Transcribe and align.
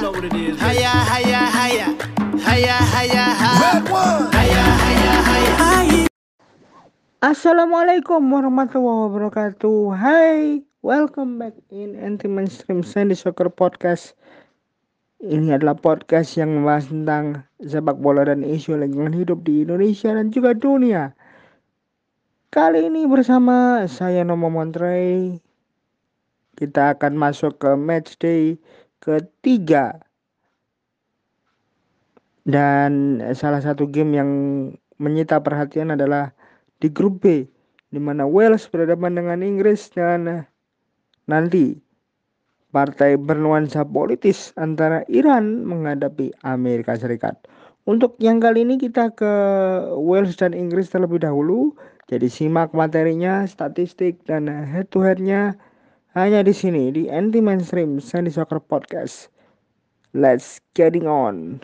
know 0.00 0.16
what 0.16 0.24
it 0.24 0.32
is. 0.32 0.56
Haya, 0.56 0.88
haya, 0.88 1.44
haya. 1.44 1.86
Haya, 2.40 2.76
haya, 2.80 3.24
haya. 3.36 3.60
Red 3.60 3.84
one. 3.92 4.32
Haya, 4.32 4.64
haya, 4.80 5.14
haya. 5.60 6.08
Assalamualaikum 7.20 8.16
warahmatullahi 8.32 9.12
wabarakatuh 9.12 9.92
Hai, 9.92 10.64
welcome 10.80 11.36
back 11.36 11.52
in 11.68 12.00
Anti-Mainstream 12.00 12.80
Sandy 12.80 13.12
Soccer 13.12 13.52
Podcast 13.52 14.16
Ini 15.20 15.60
adalah 15.60 15.76
podcast 15.76 16.32
yang 16.40 16.56
membahas 16.56 16.88
tentang 16.88 17.44
sepak 17.60 18.00
bola 18.00 18.24
dan 18.24 18.40
isu 18.40 18.80
lingkungan 18.80 19.12
hidup 19.12 19.44
di 19.44 19.68
Indonesia 19.68 20.16
dan 20.16 20.32
juga 20.32 20.56
dunia 20.56 21.12
Kali 22.48 22.88
ini 22.88 23.04
bersama 23.04 23.84
saya 23.84 24.24
Nomo 24.24 24.48
Montrey 24.48 25.44
Kita 26.56 26.96
akan 26.96 27.20
masuk 27.20 27.60
ke 27.60 27.76
match 27.76 28.16
day 28.16 28.56
ketiga 29.00 29.98
Dan 32.44 33.20
salah 33.36 33.60
satu 33.60 33.84
game 33.86 34.16
yang 34.16 34.30
menyita 34.96 35.40
perhatian 35.44 35.92
adalah 35.92 36.32
di 36.80 36.88
grup 36.88 37.20
B 37.20 37.44
di 37.90 38.00
mana 38.00 38.24
Wales 38.24 38.64
berhadapan 38.70 39.18
dengan 39.18 39.38
Inggris 39.44 39.92
dan 39.92 40.46
nanti 41.28 41.76
partai 42.70 43.18
bernuansa 43.18 43.82
politis 43.82 44.54
antara 44.56 45.02
Iran 45.10 45.66
menghadapi 45.66 46.32
Amerika 46.46 46.94
Serikat. 46.96 47.36
Untuk 47.84 48.14
yang 48.22 48.38
kali 48.38 48.62
ini 48.62 48.78
kita 48.78 49.10
ke 49.12 49.32
Wales 49.98 50.38
dan 50.38 50.54
Inggris 50.54 50.92
terlebih 50.92 51.20
dahulu. 51.20 51.74
Jadi 52.06 52.26
simak 52.26 52.74
materinya, 52.74 53.46
statistik 53.46 54.22
dan 54.26 54.46
head 54.50 54.90
to 54.90 55.02
headnya 55.02 55.54
hanya 56.18 56.42
di 56.42 56.50
sini 56.50 56.90
di 56.90 57.06
Anti 57.06 57.38
Mainstream 57.38 58.02
Sandy 58.02 58.34
Soccer 58.34 58.58
Podcast. 58.58 59.30
Let's 60.10 60.58
getting 60.74 61.06
on. 61.06 61.62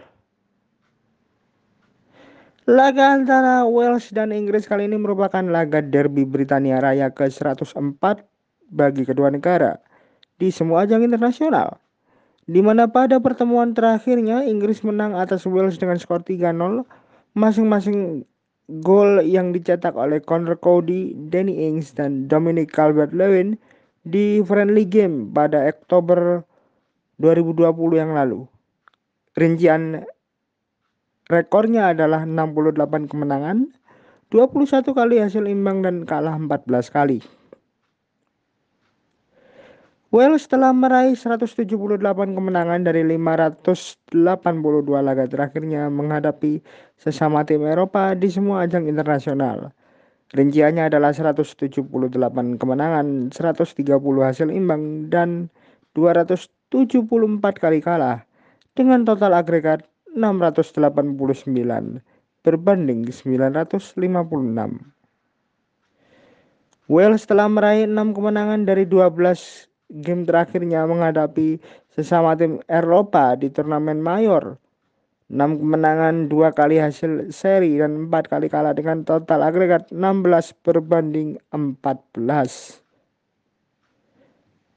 Laga 2.71 3.18
antara 3.18 3.66
Wales 3.66 4.10
dan 4.15 4.30
Inggris 4.30 4.66
kali 4.71 4.87
ini 4.87 4.98
merupakan 4.98 5.43
laga 5.43 5.82
derby 5.82 6.26
Britania 6.26 6.79
Raya 6.79 7.10
ke-104 7.10 8.02
bagi 8.71 9.02
kedua 9.06 9.30
negara 9.30 9.79
di 10.38 10.51
semua 10.51 10.87
ajang 10.87 11.02
internasional. 11.02 11.78
Di 12.46 12.62
mana 12.62 12.87
pada 12.87 13.18
pertemuan 13.18 13.74
terakhirnya 13.74 14.46
Inggris 14.46 14.87
menang 14.87 15.18
atas 15.18 15.43
Wales 15.43 15.78
dengan 15.78 15.99
skor 15.99 16.23
3-0 16.23 16.87
masing-masing 17.34 18.23
gol 18.82 19.23
yang 19.26 19.51
dicetak 19.51 19.99
oleh 19.99 20.23
Conor 20.23 20.54
Cody, 20.59 21.18
Danny 21.34 21.66
Ings 21.66 21.95
dan 21.99 22.30
Dominic 22.30 22.71
Calvert-Lewin 22.71 23.59
di 24.07 24.38
friendly 24.46 24.87
game 24.87 25.35
pada 25.35 25.66
Oktober 25.66 26.46
2020 27.18 27.74
yang 27.99 28.15
lalu. 28.15 28.46
Rincian 29.35 30.07
Rekornya 31.26 31.90
adalah 31.90 32.23
68 32.23 33.10
kemenangan, 33.10 33.66
21 34.30 34.95
kali 34.95 35.18
hasil 35.18 35.43
imbang 35.51 35.82
dan 35.82 36.07
kalah 36.07 36.38
14 36.38 36.87
kali. 36.87 37.18
Wales 40.15 40.46
telah 40.46 40.71
meraih 40.71 41.18
178 41.18 41.66
kemenangan 42.30 42.79
dari 42.87 43.02
582 43.02 44.15
laga 45.02 45.27
terakhirnya 45.27 45.90
menghadapi 45.90 46.62
sesama 46.95 47.43
tim 47.43 47.66
Eropa 47.66 48.15
di 48.15 48.30
semua 48.30 48.71
ajang 48.71 48.87
internasional. 48.87 49.74
Rinciannya 50.35 50.91
adalah 50.91 51.15
178 51.15 51.87
kemenangan, 52.59 53.30
130 53.30 53.87
hasil 54.27 54.51
imbang, 54.51 55.07
dan 55.07 55.46
274 55.95 57.63
kali 57.63 57.79
kalah 57.79 58.27
dengan 58.74 59.07
total 59.07 59.38
agregat 59.38 59.87
689 60.16 62.02
berbanding 62.43 63.07
956. 63.07 64.03
Wales 66.87 67.23
telah 67.27 67.50
meraih 67.50 67.87
6 67.87 68.15
kemenangan 68.15 68.62
dari 68.62 68.87
12 68.87 69.67
game 70.03 70.23
terakhirnya 70.27 70.87
menghadapi 70.87 71.59
sesama 71.95 72.34
tim 72.34 72.62
Eropa 72.67 73.34
di 73.39 73.50
turnamen 73.50 74.03
mayor. 74.03 74.59
6 75.26 75.59
kemenangan, 75.59 76.31
2 76.31 76.54
kali 76.54 76.78
hasil 76.78 77.34
seri 77.34 77.82
dan 77.82 78.06
4 78.06 78.31
kali 78.31 78.47
kalah 78.47 78.70
dengan 78.78 79.03
total 79.03 79.42
agregat 79.42 79.91
16 79.91 80.54
berbanding 80.62 81.34
14. 81.50 82.87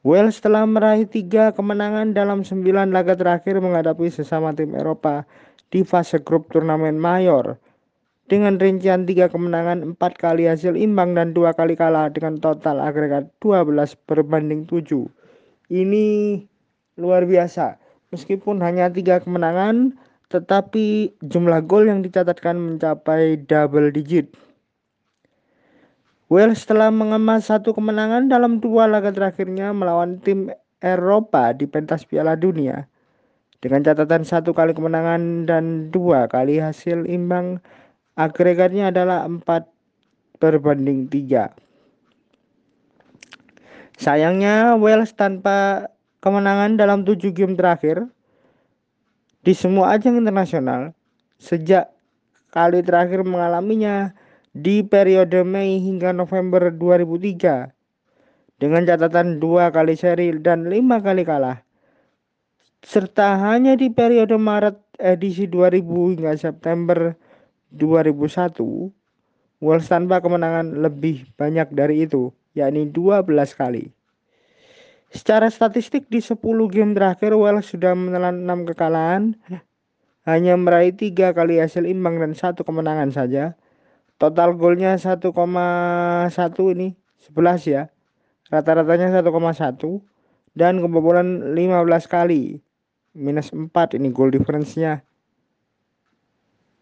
Wales 0.02 0.42
telah 0.42 0.66
meraih 0.66 1.06
tiga 1.06 1.54
kemenangan 1.54 2.18
dalam 2.18 2.42
sembilan 2.42 2.90
laga 2.90 3.14
terakhir 3.14 3.62
menghadapi 3.62 4.10
sesama 4.10 4.56
tim 4.58 4.74
Eropa 4.74 5.28
di 5.70 5.86
fase 5.86 6.18
grup 6.18 6.50
turnamen 6.50 6.98
mayor. 6.98 7.62
Dengan 8.26 8.58
rincian 8.58 9.06
tiga 9.06 9.30
kemenangan, 9.30 9.86
empat 9.86 10.18
kali 10.18 10.50
hasil 10.50 10.78
imbang 10.78 11.14
dan 11.14 11.34
dua 11.34 11.54
kali 11.54 11.78
kalah 11.78 12.10
dengan 12.10 12.42
total 12.42 12.82
agregat 12.82 13.30
12 13.42 13.98
berbanding 14.06 14.66
7. 14.66 15.10
Ini 15.70 16.06
luar 16.98 17.26
biasa. 17.30 17.78
Meskipun 18.10 18.62
hanya 18.66 18.90
tiga 18.90 19.22
kemenangan, 19.22 19.98
tetapi 20.30 21.18
jumlah 21.26 21.66
gol 21.66 21.90
yang 21.90 22.06
dicatatkan 22.06 22.56
mencapai 22.56 23.42
double 23.50 23.90
digit. 23.90 24.30
Wales 26.30 26.62
telah 26.70 26.94
mengemas 26.94 27.50
satu 27.50 27.74
kemenangan 27.74 28.30
dalam 28.30 28.62
dua 28.62 28.86
laga 28.86 29.10
terakhirnya 29.10 29.74
melawan 29.74 30.22
tim 30.22 30.54
Eropa 30.78 31.58
di 31.58 31.66
pentas 31.66 32.06
Piala 32.06 32.38
Dunia. 32.38 32.86
Dengan 33.60 33.82
catatan 33.82 34.22
satu 34.22 34.54
kali 34.54 34.78
kemenangan 34.78 35.50
dan 35.50 35.90
dua 35.90 36.30
kali 36.30 36.62
hasil 36.62 37.10
imbang, 37.10 37.58
agregatnya 38.14 38.94
adalah 38.94 39.26
empat 39.26 39.68
berbanding 40.38 41.10
tiga. 41.10 41.52
Sayangnya 43.98 44.78
Wales 44.78 45.12
tanpa 45.18 45.90
kemenangan 46.24 46.78
dalam 46.78 47.04
tujuh 47.04 47.36
game 47.36 47.58
terakhir 47.58 48.06
di 49.40 49.56
semua 49.56 49.96
ajang 49.96 50.20
internasional 50.20 50.92
sejak 51.40 51.88
kali 52.52 52.84
terakhir 52.84 53.24
mengalaminya 53.24 54.12
di 54.52 54.84
periode 54.84 55.46
Mei 55.48 55.80
hingga 55.80 56.12
November 56.12 56.68
2003 56.74 57.72
dengan 58.60 58.84
catatan 58.84 59.40
dua 59.40 59.72
kali 59.72 59.96
seri 59.96 60.36
dan 60.44 60.68
lima 60.68 61.00
kali 61.00 61.24
kalah. 61.24 61.64
Serta 62.84 63.40
hanya 63.40 63.80
di 63.80 63.88
periode 63.92 64.36
Maret 64.36 64.76
edisi 65.00 65.48
2000 65.48 65.84
hingga 66.16 66.32
September 66.36 67.16
2001 67.76 68.92
Wales 69.60 69.88
tanpa 69.92 70.24
kemenangan 70.24 70.80
lebih 70.80 71.28
banyak 71.36 71.68
dari 71.76 72.08
itu 72.08 72.32
yakni 72.56 72.88
12 72.88 73.28
kali 73.56 73.92
Secara 75.10 75.50
statistik 75.50 76.06
di 76.06 76.22
10 76.22 76.38
game 76.70 76.94
terakhir 76.94 77.34
Wales 77.34 77.66
sudah 77.66 77.98
menelan 77.98 78.46
6 78.46 78.70
kekalahan. 78.74 79.34
Hanya 80.30 80.54
meraih 80.54 80.94
tiga 80.94 81.34
kali 81.34 81.58
hasil 81.58 81.90
imbang 81.90 82.22
dan 82.22 82.38
satu 82.38 82.62
kemenangan 82.62 83.10
saja. 83.10 83.58
Total 84.22 84.54
golnya 84.54 84.94
1,1 85.02 85.34
ini 86.78 86.94
11 87.26 87.66
ya. 87.66 87.90
Rata-ratanya 88.54 89.10
1,1 89.18 90.06
dan 90.54 90.78
kebobolan 90.78 91.58
15 91.58 92.06
kali. 92.06 92.62
Minus 93.18 93.50
4 93.50 93.98
ini 93.98 94.14
gol 94.14 94.30
difference-nya. 94.30 95.02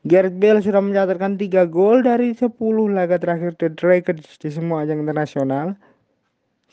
Gareth 0.03 0.35
Bale 0.35 0.59
sudah 0.59 0.83
mencatatkan 0.83 1.39
3 1.39 1.67
gol 1.71 2.03
dari 2.03 2.35
10 2.35 2.51
laga 2.91 3.15
terakhir 3.19 3.55
The 3.55 3.71
Dragons 3.71 4.27
di 4.39 4.49
semua 4.51 4.83
ajang 4.83 5.03
internasional 5.03 5.79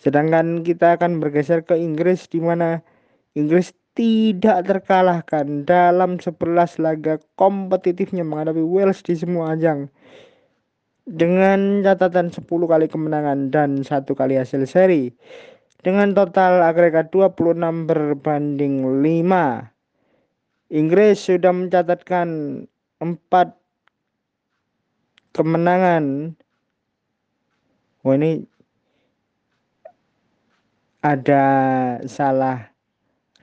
sedangkan 0.04 0.62
kita 0.62 1.00
akan 1.00 1.18
bergeser 1.18 1.64
ke 1.64 1.74
Inggris 1.74 2.28
di 2.28 2.38
mana 2.44 2.84
Inggris 3.34 3.72
tidak 3.96 4.66
terkalahkan 4.66 5.64
dalam 5.64 6.20
11 6.20 6.82
laga 6.82 7.18
kompetitifnya 7.38 8.26
menghadapi 8.26 8.62
Wales 8.62 9.02
di 9.02 9.14
semua 9.14 9.54
ajang. 9.54 9.88
Dengan 11.04 11.84
catatan 11.84 12.32
10 12.32 12.44
kali 12.48 12.86
kemenangan 12.88 13.52
dan 13.52 13.84
satu 13.84 14.16
kali 14.16 14.40
hasil 14.40 14.64
seri. 14.68 15.12
Dengan 15.84 16.16
total 16.16 16.64
agregat 16.64 17.12
26 17.12 17.84
berbanding 17.84 19.04
5 19.04 19.74
Inggris 20.74 21.30
sudah 21.30 21.52
mencatatkan 21.54 22.28
4 22.98 23.14
kemenangan. 25.36 26.34
Wah 28.02 28.14
ini 28.16 28.42
ada 31.04 31.44
salah 32.08 32.72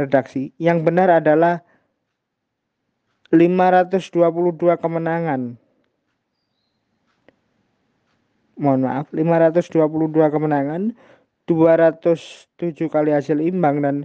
redaksi. 0.02 0.50
Yang 0.58 0.78
benar 0.81 1.22
adalah 1.22 1.62
522 3.30 4.81
kemenangan. 4.81 5.62
Mohon 8.58 8.81
maaf 8.86 9.06
522 9.13 10.34
kemenangan 10.34 10.98
207 11.46 12.50
kali 12.90 13.13
hasil 13.13 13.38
imbang 13.42 13.81
dan 13.81 13.96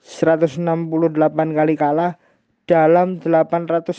168 0.00 0.64
kali 1.52 1.74
kalah 1.76 2.16
dalam 2.64 3.20
898 3.20 3.92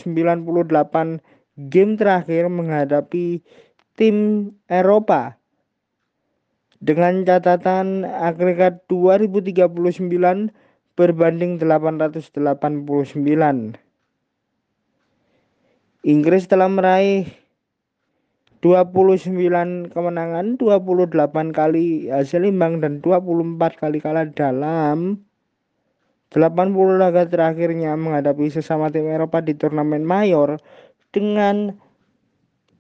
game 1.70 1.94
terakhir 1.94 2.50
menghadapi 2.50 3.46
tim 3.94 4.50
Eropa 4.66 5.38
dengan 6.84 7.24
catatan 7.24 8.04
agregat 8.04 8.84
2039 8.92 10.52
berbanding 11.00 11.56
889. 11.56 13.80
Inggris 16.04 16.44
telah 16.52 16.68
meraih 16.68 17.32
29 18.60 19.96
kemenangan, 19.96 20.60
28 20.60 21.56
kali 21.56 22.12
hasil 22.12 22.44
imbang 22.44 22.84
dan 22.84 23.00
24 23.00 23.80
kali 23.80 24.04
kalah 24.04 24.28
dalam 24.28 25.24
80 26.32 27.00
laga 27.00 27.24
terakhirnya 27.30 27.96
menghadapi 27.96 28.52
sesama 28.52 28.92
tim 28.92 29.08
Eropa 29.08 29.40
di 29.40 29.56
turnamen 29.56 30.04
mayor 30.04 30.60
dengan 31.14 31.78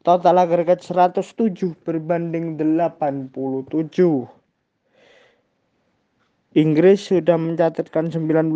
total 0.03 0.35
agregat 0.43 0.83
107 0.83 1.73
berbanding 1.87 2.59
87. 2.59 3.31
Inggris 6.53 6.99
sudah 7.09 7.39
mencatatkan 7.39 8.13
19 8.13 8.53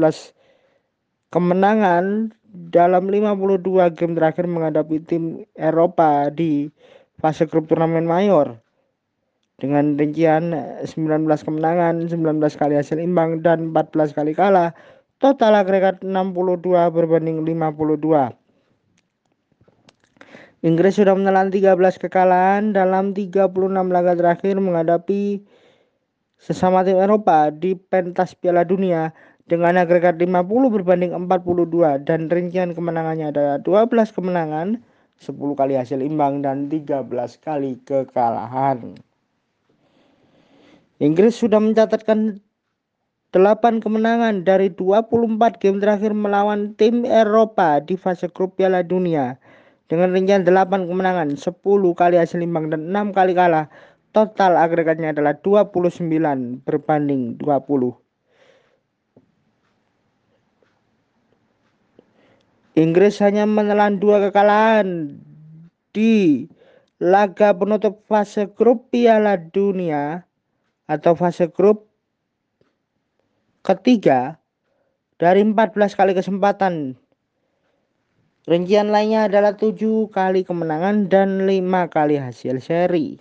kemenangan 1.34 2.30
dalam 2.52 3.10
52 3.10 3.98
game 3.98 4.14
terakhir 4.14 4.46
menghadapi 4.46 5.02
tim 5.02 5.48
Eropa 5.58 6.30
di 6.30 6.70
fase 7.18 7.50
grup 7.50 7.66
turnamen 7.66 8.06
mayor 8.06 8.62
dengan 9.58 9.98
rincian 9.98 10.54
19 10.86 11.26
kemenangan, 11.26 12.06
19 12.06 12.62
kali 12.62 12.78
hasil 12.78 13.02
imbang 13.02 13.42
dan 13.42 13.74
14 13.74 14.14
kali 14.14 14.38
kalah. 14.38 14.78
Total 15.18 15.50
agregat 15.58 16.06
62 16.06 16.94
berbanding 16.94 17.42
52. 17.42 18.47
Inggris 20.66 20.98
sudah 20.98 21.14
menelan 21.14 21.54
13 21.54 21.78
kekalahan 22.02 22.74
dalam 22.74 23.14
36 23.14 23.46
laga 23.70 24.18
terakhir 24.18 24.58
menghadapi 24.58 25.46
sesama 26.42 26.82
tim 26.82 26.98
Eropa 26.98 27.54
di 27.54 27.78
pentas 27.78 28.34
Piala 28.34 28.66
Dunia 28.66 29.14
dengan 29.46 29.78
agregat 29.78 30.18
50 30.18 30.34
berbanding 30.74 31.14
42 31.14 32.02
dan 32.02 32.26
rincian 32.34 32.74
kemenangannya 32.74 33.30
adalah 33.30 33.58
12 33.62 34.10
kemenangan, 34.18 34.82
10 35.22 35.38
kali 35.54 35.78
hasil 35.78 36.02
imbang 36.02 36.42
dan 36.42 36.74
13 36.74 37.06
kali 37.38 37.78
kekalahan. 37.86 38.98
Inggris 40.98 41.38
sudah 41.38 41.62
mencatatkan 41.62 42.42
8 43.30 43.86
kemenangan 43.86 44.42
dari 44.42 44.74
24 44.74 45.62
game 45.62 45.78
terakhir 45.78 46.18
melawan 46.18 46.74
tim 46.74 47.06
Eropa 47.06 47.78
di 47.78 47.94
fase 47.94 48.26
grup 48.26 48.58
Piala 48.58 48.82
Dunia 48.82 49.38
dengan 49.88 50.12
rincian 50.12 50.44
8 50.44 50.88
kemenangan, 50.88 51.40
10 51.40 51.96
kali 51.96 52.16
hasil 52.20 52.44
imbang 52.44 52.68
dan 52.68 52.92
6 52.92 53.16
kali 53.16 53.32
kalah. 53.32 53.72
Total 54.12 54.56
agregatnya 54.60 55.16
adalah 55.16 55.36
29 55.40 56.64
berbanding 56.64 57.40
20. 57.40 57.96
Inggris 62.78 63.18
hanya 63.26 63.50
menelan 63.50 63.98
dua 63.98 64.30
kekalahan 64.30 65.18
di 65.98 66.46
laga 67.02 67.50
penutup 67.58 68.06
fase 68.06 68.46
grup 68.54 68.94
Piala 68.94 69.34
Dunia 69.34 70.30
atau 70.86 71.18
fase 71.18 71.50
grup 71.50 71.90
ketiga 73.66 74.38
dari 75.18 75.42
14 75.42 75.98
kali 75.98 76.14
kesempatan. 76.14 76.94
Rincian 78.48 78.96
lainnya 78.96 79.28
adalah 79.28 79.60
7 79.60 80.08
kali 80.08 80.48
kemenangan 80.48 81.12
dan 81.12 81.44
5 81.44 81.92
kali 81.92 82.16
hasil 82.16 82.64
seri. 82.64 83.20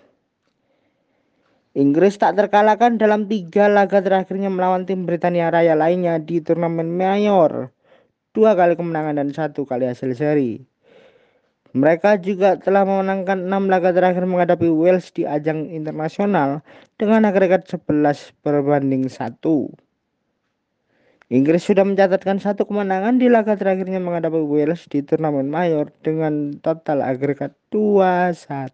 Inggris 1.75 2.15
tak 2.15 2.39
terkalahkan 2.39 2.95
dalam 2.95 3.27
tiga 3.27 3.67
laga 3.67 3.99
terakhirnya 3.99 4.47
melawan 4.55 4.87
tim 4.87 5.03
Britania 5.03 5.51
Raya 5.51 5.75
lainnya 5.75 6.23
di 6.23 6.39
turnamen 6.39 6.95
mayor. 6.95 7.75
Dua 8.31 8.55
kali 8.55 8.79
kemenangan 8.79 9.19
dan 9.19 9.35
satu 9.35 9.67
kali 9.67 9.91
hasil 9.91 10.15
seri. 10.15 10.63
Mereka 11.75 12.23
juga 12.23 12.55
telah 12.63 12.87
memenangkan 12.87 13.51
6 13.51 13.67
laga 13.67 13.91
terakhir 13.91 14.31
menghadapi 14.31 14.71
Wales 14.71 15.11
di 15.11 15.27
ajang 15.27 15.75
internasional 15.75 16.63
dengan 17.03 17.27
agregat 17.27 17.67
11 17.67 18.31
berbanding 18.47 19.11
1. 19.11 19.43
Inggris 21.27 21.67
sudah 21.67 21.83
mencatatkan 21.83 22.39
satu 22.39 22.71
kemenangan 22.71 23.19
di 23.19 23.27
laga 23.27 23.59
terakhirnya 23.59 23.99
menghadapi 23.99 24.39
Wales 24.47 24.87
di 24.87 25.03
turnamen 25.03 25.51
mayor 25.51 25.91
dengan 26.07 26.55
total 26.63 27.03
agregat 27.03 27.51
2-1. 27.75 28.71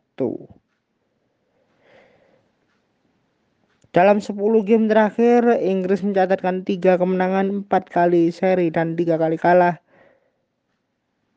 Dalam 3.93 4.21
10 4.21 4.37
game 4.69 4.85
terakhir, 4.89 5.49
Inggris 5.65 6.05
mencatatkan 6.05 6.65
3 6.65 7.01
kemenangan, 7.01 7.65
4 7.65 7.85
kali 7.89 8.29
seri 8.33 8.69
dan 8.69 8.97
3 9.01 9.17
kali 9.17 9.37
kalah 9.41 9.81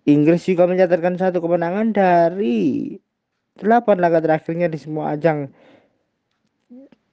Inggris 0.06 0.46
juga 0.46 0.70
mencatatkan 0.70 1.18
satu 1.18 1.42
kemenangan 1.42 1.90
dari 1.90 2.94
delapan 3.58 3.98
laga 3.98 4.22
terakhirnya 4.22 4.70
di 4.70 4.78
semua 4.78 5.18
ajang. 5.18 5.50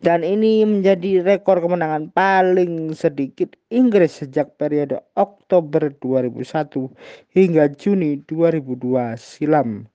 Dan 0.02 0.26
ini 0.26 0.66
menjadi 0.66 1.22
rekor 1.22 1.62
kemenangan 1.62 2.10
paling 2.10 2.90
sedikit 2.90 3.54
Inggris 3.70 4.18
sejak 4.18 4.58
periode 4.58 4.98
Oktober 5.14 5.94
2001 6.02 6.90
hingga 7.30 7.70
Juni 7.78 8.18
2002 8.26 9.14
silam. 9.14 9.86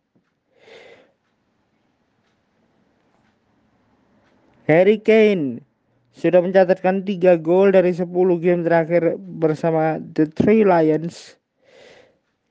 Harry 4.63 5.03
Kane 5.03 5.59
sudah 6.15 6.39
mencatatkan 6.39 7.03
3 7.03 7.43
gol 7.43 7.75
dari 7.75 7.91
10 7.91 8.07
game 8.39 8.63
terakhir 8.63 9.19
bersama 9.19 9.99
The 10.15 10.31
Three 10.31 10.63
Lions 10.63 11.35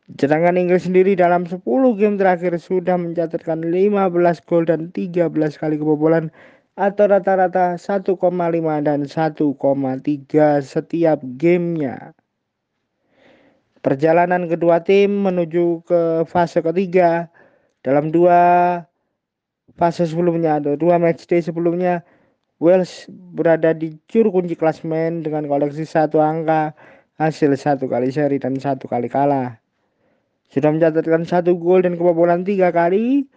Sedangkan 0.06 0.54
Inggris 0.54 0.86
sendiri 0.86 1.18
dalam 1.18 1.50
10 1.50 1.66
game 1.98 2.14
terakhir 2.14 2.54
sudah 2.62 2.94
mencatatkan 2.94 3.58
15 3.66 4.14
gol 4.46 4.62
dan 4.62 4.94
13 4.94 5.34
kali 5.34 5.76
kebobolan 5.82 6.30
atau 6.76 7.08
rata-rata 7.08 7.80
1,5 7.80 8.20
dan 8.84 9.00
1,3 9.08 10.60
setiap 10.60 11.18
gamenya. 11.40 12.12
Perjalanan 13.80 14.44
kedua 14.44 14.84
tim 14.84 15.24
menuju 15.24 15.80
ke 15.88 16.00
fase 16.28 16.60
ketiga 16.60 17.32
dalam 17.80 18.12
dua 18.12 18.82
fase 19.78 20.04
sebelumnya 20.04 20.60
atau 20.60 20.76
dua 20.76 21.00
matchday 21.00 21.40
sebelumnya 21.40 22.04
Wales 22.56 23.04
berada 23.08 23.76
di 23.76 23.96
juru 24.08 24.32
kunci 24.32 24.56
klasmen 24.56 25.20
dengan 25.20 25.44
koleksi 25.44 25.84
satu 25.84 26.18
angka 26.18 26.72
hasil 27.20 27.52
satu 27.54 27.84
kali 27.84 28.08
seri 28.08 28.40
dan 28.40 28.56
satu 28.56 28.88
kali 28.88 29.12
kalah 29.12 29.60
sudah 30.50 30.72
mencatatkan 30.72 31.28
satu 31.28 31.58
gol 31.58 31.84
dan 31.84 32.00
kebobolan 32.00 32.46
tiga 32.46 32.72
kali 32.72 33.28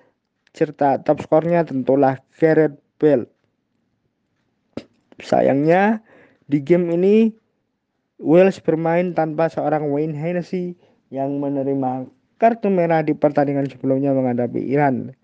serta 0.56 1.04
top 1.04 1.22
skornya 1.26 1.68
tentulah 1.68 2.18
Gareth 2.38 2.80
Bale. 3.00 3.39
Sayangnya 5.20 6.02
di 6.50 6.60
game 6.64 6.90
ini 6.96 7.16
Wales 8.20 8.60
bermain 8.60 9.16
tanpa 9.16 9.48
seorang 9.48 9.88
Wayne 9.96 10.12
Hennessy 10.12 10.76
yang 11.08 11.40
menerima 11.40 12.04
kartu 12.36 12.68
merah 12.68 13.00
di 13.00 13.16
pertandingan 13.16 13.72
sebelumnya 13.72 14.12
menghadapi 14.12 14.60
Iran. 14.60 15.16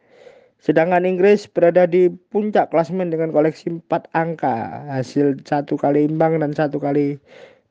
Sedangkan 0.64 1.04
Inggris 1.04 1.46
berada 1.46 1.86
di 1.86 2.08
puncak 2.08 2.72
klasmen 2.72 3.12
dengan 3.12 3.36
koleksi 3.36 3.84
4 3.84 4.16
angka, 4.16 4.88
hasil 4.88 5.44
satu 5.44 5.76
kali 5.76 6.08
imbang 6.08 6.40
dan 6.40 6.56
satu 6.56 6.80
kali 6.80 7.20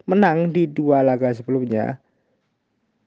menang 0.05 0.53
di 0.53 0.69
dua 0.69 1.01
laga 1.01 1.33
sebelumnya. 1.33 1.99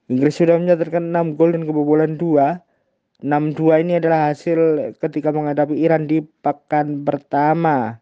Inggris 0.10 0.40
sudah 0.42 0.58
mencatatkan 0.58 1.14
6 1.14 1.38
gol 1.38 1.54
dan 1.54 1.64
kebobolan 1.70 2.18
2. 2.18 3.24
6-2 3.24 3.82
ini 3.82 3.94
adalah 3.98 4.30
hasil 4.34 4.94
ketika 5.02 5.34
menghadapi 5.34 5.74
Iran 5.74 6.06
di 6.06 6.22
pekan 6.22 7.02
pertama. 7.02 7.98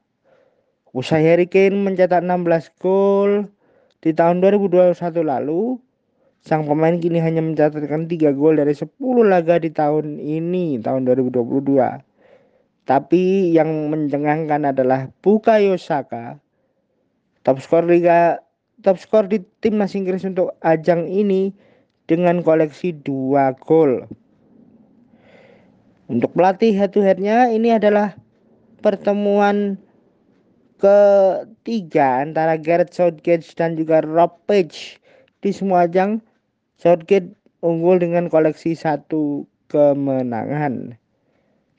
Usai 0.96 1.28
Harry 1.28 1.52
Kane 1.52 1.76
mencetak 1.76 2.24
16 2.24 2.72
gol 2.80 3.52
di 4.00 4.16
tahun 4.16 4.40
2021 4.40 4.96
lalu, 5.28 5.76
sang 6.40 6.64
pemain 6.64 6.96
kini 6.96 7.20
hanya 7.20 7.44
mencatatkan 7.44 8.08
3 8.08 8.32
gol 8.32 8.56
dari 8.56 8.72
10 8.72 8.96
laga 9.28 9.60
di 9.60 9.76
tahun 9.76 10.24
ini, 10.24 10.80
tahun 10.80 11.04
2022. 11.04 12.00
Tapi 12.88 13.52
yang 13.52 13.92
mencengangkan 13.92 14.72
adalah 14.72 15.12
Bukayo 15.20 15.76
Saka, 15.76 16.40
top 17.44 17.60
skor 17.60 17.84
liga 17.84 18.40
top 18.80 18.96
skor 18.96 19.28
di 19.28 19.44
timnas 19.60 20.00
Inggris 20.00 20.24
untuk 20.24 20.56
ajang 20.64 21.12
ini 21.12 21.52
dengan 22.08 22.40
koleksi 22.40 22.96
dua 23.04 23.52
gol. 23.52 24.08
Untuk 26.08 26.32
pelatih 26.32 26.72
head 26.72 26.96
to 26.96 27.04
headnya 27.04 27.52
ini 27.52 27.76
adalah 27.76 28.16
pertemuan 28.80 29.82
ketiga 30.82 32.24
antara 32.26 32.60
Gareth 32.60 32.96
Southgate 32.96 33.46
dan 33.56 33.80
juga 33.80 34.04
Rob 34.04 34.36
Page 34.50 35.00
di 35.40 35.50
semua 35.54 35.88
ajang 35.88 36.20
Southgate 36.82 37.32
unggul 37.64 38.02
dengan 38.02 38.28
koleksi 38.28 38.76
satu 38.76 39.46
kemenangan. 39.72 40.98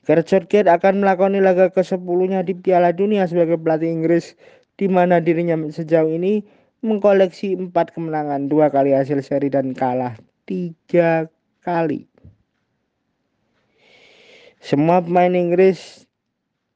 Gareth 0.07 0.31
Southgate 0.31 0.71
akan 0.71 1.03
melakoni 1.03 1.43
laga 1.43 1.67
ke-10-nya 1.67 2.47
di 2.47 2.55
Piala 2.55 2.95
Dunia 2.95 3.27
sebagai 3.27 3.59
pelatih 3.59 3.91
Inggris 3.91 4.39
di 4.79 4.87
mana 4.87 5.19
dirinya 5.19 5.59
sejauh 5.67 6.07
ini 6.07 6.39
mengkoleksi 6.79 7.59
empat 7.59 7.91
kemenangan, 7.91 8.47
dua 8.47 8.71
kali 8.71 8.95
hasil 8.95 9.19
seri 9.19 9.51
dan 9.51 9.75
kalah 9.75 10.15
tiga 10.47 11.27
kali. 11.59 12.07
Semua 14.63 15.03
pemain 15.03 15.35
Inggris 15.35 16.06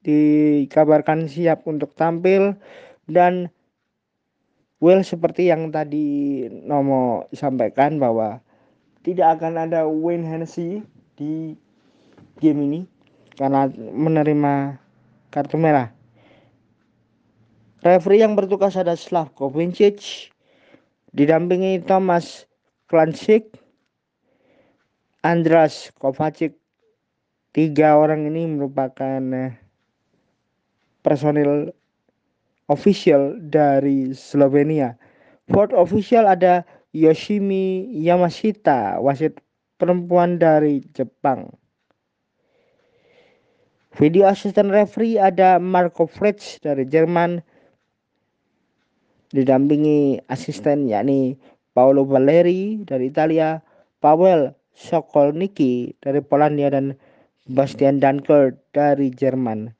dikabarkan 0.01 1.29
siap 1.29 1.65
untuk 1.70 1.93
tampil 1.93 2.58
dan 3.05 3.50
Will 4.81 5.05
seperti 5.05 5.53
yang 5.53 5.70
tadi 5.70 6.50
Nomo 6.50 7.29
sampaikan 7.38 8.01
bahwa 8.01 8.41
tidak 9.05 9.38
akan 9.38 9.70
ada 9.70 9.86
Wayne 9.86 10.25
Hennessy 10.25 10.81
di 11.13 11.53
game 12.41 12.65
ini 12.65 12.81
karena 13.38 13.70
menerima 13.77 14.81
kartu 15.29 15.62
merah. 15.62 15.93
Referee 17.86 18.25
yang 18.25 18.34
bertugas 18.34 18.74
ada 18.74 18.98
Slavko 18.98 19.53
Vincic 19.53 20.34
didampingi 21.13 21.86
Thomas 21.86 22.50
Klansik, 22.89 23.53
Andras 25.22 25.93
Kovacic. 26.01 26.58
Tiga 27.53 28.01
orang 28.01 28.25
ini 28.31 28.50
merupakan 28.50 29.22
eh, 29.36 29.61
personil 31.03 31.74
official 32.70 33.36
dari 33.38 34.15
Slovenia. 34.15 34.96
Fourth 35.51 35.75
official 35.75 36.29
ada 36.29 36.63
Yoshimi 36.96 37.91
Yamashita, 37.91 39.01
wasit 39.03 39.41
perempuan 39.75 40.39
dari 40.39 40.86
Jepang. 40.96 41.51
Video 44.00 44.24
asisten 44.24 44.72
referee 44.72 45.20
ada 45.20 45.60
Marco 45.60 46.08
Fritz 46.08 46.63
dari 46.63 46.88
Jerman 46.88 47.43
didampingi 49.31 50.20
asisten 50.27 50.88
yakni 50.88 51.39
Paolo 51.72 52.03
Valeri 52.03 52.84
dari 52.84 53.08
Italia, 53.08 53.63
Pavel 54.03 54.51
Sokolniki 54.75 55.96
dari 56.03 56.20
Polandia 56.20 56.72
dan 56.72 56.96
Bastian 57.51 58.00
Dankert 58.00 58.60
dari 58.75 59.12
Jerman. 59.12 59.72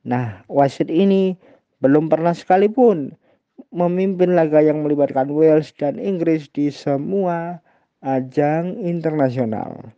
Nah, 0.00 0.48
wasit 0.48 0.88
ini 0.88 1.36
belum 1.84 2.08
pernah 2.08 2.32
sekalipun 2.32 3.12
memimpin 3.68 4.32
laga 4.32 4.64
yang 4.64 4.80
melibatkan 4.80 5.28
Wales 5.28 5.76
dan 5.76 6.00
Inggris 6.00 6.48
di 6.48 6.72
semua 6.72 7.60
ajang 8.00 8.80
internasional. 8.80 9.92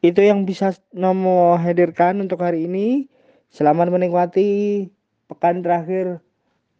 Itu 0.00 0.20
yang 0.24 0.48
bisa 0.48 0.76
Nomo 0.96 1.56
hadirkan 1.60 2.24
untuk 2.24 2.40
hari 2.40 2.64
ini. 2.64 3.08
Selamat 3.52 3.92
menikmati 3.92 4.88
pekan 5.28 5.60
terakhir 5.60 6.20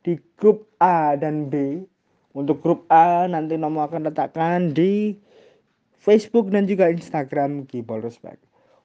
di 0.04 0.16
grup 0.36 0.68
A 0.80 1.16
dan 1.16 1.52
B. 1.52 1.84
Untuk 2.32 2.64
grup 2.64 2.88
A 2.88 3.28
nanti 3.28 3.60
Nomo 3.60 3.84
akan 3.84 4.08
letakkan 4.08 4.72
di 4.72 5.16
Facebook 6.00 6.48
dan 6.48 6.64
juga 6.64 6.88
Instagram 6.88 7.68
Kibol 7.68 8.00
Respect. 8.00 8.49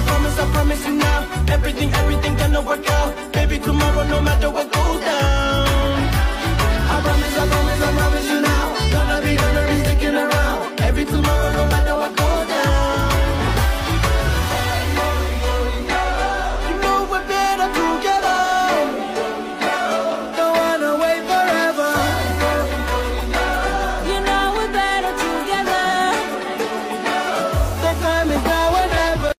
I 0.00 0.02
promise, 0.06 0.38
I 0.38 0.50
promise, 0.52 0.86
you 0.86 0.94
now. 0.94 1.44
Everything, 1.48 1.92
everything 1.92 2.34
gonna 2.36 2.62
work 2.62 2.88
out. 2.88 3.32
Baby, 3.32 3.58
tomorrow, 3.58 4.04
no 4.08 4.20
matter 4.22 4.50
what 4.50 4.72
goes 4.72 5.00
down. 5.00 5.69